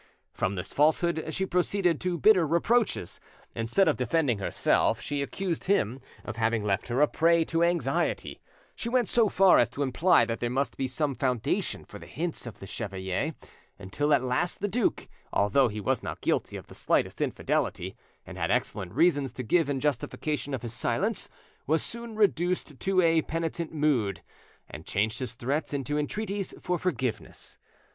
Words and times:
From 0.33 0.55
this 0.55 0.73
falsehood 0.73 1.23
she 1.29 1.45
proceeded 1.45 2.01
to 2.01 2.17
bitter 2.17 2.47
reproaches: 2.47 3.19
instead 3.53 3.87
of 3.87 3.97
defending 3.97 4.39
herself, 4.39 4.99
she 4.99 5.21
accused 5.21 5.65
him 5.65 6.01
of 6.25 6.37
having 6.37 6.63
left 6.63 6.87
her 6.87 7.01
a 7.03 7.07
prey 7.07 7.45
to 7.45 7.61
anxiety; 7.61 8.41
she 8.75 8.89
went 8.89 9.07
so 9.07 9.29
far 9.29 9.59
as 9.59 9.69
to 9.69 9.83
imply 9.83 10.25
that 10.25 10.39
there 10.39 10.49
must 10.49 10.75
be 10.75 10.87
some 10.87 11.13
foundation 11.13 11.85
for 11.85 11.99
the 11.99 12.07
hints 12.07 12.47
of 12.47 12.57
the 12.57 12.65
chevalier, 12.65 13.35
until 13.77 14.11
at 14.11 14.23
last 14.23 14.59
the 14.59 14.67
duke, 14.67 15.07
although 15.31 15.67
he 15.67 15.79
was 15.79 16.01
not 16.01 16.19
guilty 16.19 16.57
of 16.57 16.65
the 16.65 16.73
slightest 16.73 17.21
infidelity, 17.21 17.93
and 18.25 18.39
had 18.39 18.49
excellent 18.49 18.91
reasons 18.93 19.31
to 19.31 19.43
give 19.43 19.69
in 19.69 19.79
justification 19.79 20.55
of 20.55 20.63
his 20.63 20.73
silence, 20.73 21.29
was 21.67 21.83
soon 21.83 22.15
reduced 22.15 22.79
to 22.79 23.01
a 23.01 23.21
penitent 23.21 23.71
mood, 23.71 24.23
and 24.67 24.83
changed 24.87 25.19
his 25.19 25.35
threats 25.35 25.75
into 25.75 25.99
entreaties 25.99 26.55
for 26.59 26.79
forgiveness. 26.79 27.59